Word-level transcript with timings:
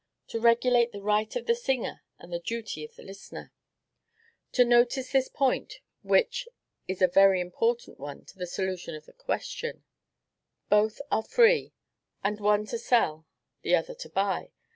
To 0.29 0.39
regulate 0.39 0.91
the 0.91 1.01
right 1.03 1.35
of 1.35 1.45
the 1.45 1.53
singer 1.53 2.01
and 2.17 2.33
the 2.33 2.39
duty 2.39 2.83
of 2.83 2.95
the 2.95 3.03
listener. 3.03 3.53
Now, 4.57 4.63
notice 4.63 5.11
this 5.11 5.27
point, 5.29 5.75
which 6.01 6.47
is 6.87 7.03
a 7.03 7.07
very 7.07 7.39
important 7.39 7.99
one 7.99 8.21
in 8.21 8.25
the 8.35 8.47
solution 8.47 8.95
of 8.95 9.05
this 9.05 9.15
question: 9.17 9.83
both 10.69 11.01
are 11.11 11.21
free, 11.21 11.73
the 12.25 12.31
one 12.41 12.65
to 12.65 12.79
sell, 12.79 13.27
the 13.61 13.75
other 13.75 13.93
to 13.93 14.09
buy. 14.09 14.49